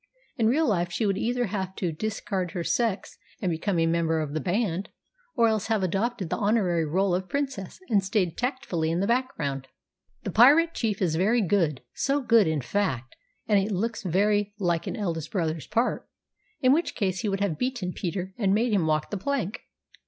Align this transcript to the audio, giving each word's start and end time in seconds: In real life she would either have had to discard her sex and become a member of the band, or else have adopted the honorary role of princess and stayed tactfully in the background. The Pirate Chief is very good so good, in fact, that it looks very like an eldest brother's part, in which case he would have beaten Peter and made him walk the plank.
In 0.35 0.47
real 0.47 0.67
life 0.67 0.91
she 0.91 1.05
would 1.05 1.19
either 1.19 1.45
have 1.45 1.67
had 1.67 1.77
to 1.77 1.91
discard 1.91 2.53
her 2.53 2.63
sex 2.63 3.19
and 3.39 3.51
become 3.51 3.77
a 3.77 3.85
member 3.85 4.19
of 4.19 4.33
the 4.33 4.39
band, 4.39 4.89
or 5.35 5.47
else 5.47 5.67
have 5.67 5.83
adopted 5.83 6.31
the 6.31 6.37
honorary 6.39 6.85
role 6.85 7.13
of 7.13 7.29
princess 7.29 7.79
and 7.87 8.03
stayed 8.03 8.35
tactfully 8.35 8.89
in 8.89 8.99
the 8.99 9.05
background. 9.05 9.67
The 10.23 10.31
Pirate 10.31 10.73
Chief 10.73 11.03
is 11.03 11.15
very 11.17 11.39
good 11.43 11.83
so 11.93 12.19
good, 12.19 12.47
in 12.47 12.61
fact, 12.61 13.15
that 13.45 13.59
it 13.59 13.71
looks 13.71 14.01
very 14.01 14.55
like 14.57 14.87
an 14.87 14.95
eldest 14.97 15.29
brother's 15.29 15.67
part, 15.67 16.09
in 16.61 16.73
which 16.73 16.95
case 16.95 17.19
he 17.19 17.29
would 17.29 17.39
have 17.41 17.59
beaten 17.59 17.93
Peter 17.93 18.33
and 18.39 18.55
made 18.55 18.73
him 18.73 18.87
walk 18.87 19.11
the 19.11 19.17
plank. 19.17 19.61